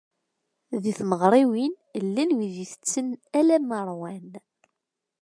[0.83, 1.73] Di tmeɣriwin,
[2.05, 3.07] llan wid itetten
[3.39, 4.29] alamma ṛwan.